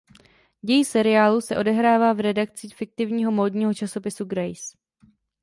[0.61, 4.73] Děj seriálu se odehrává v redakci fiktivního módního časopisu "Grace".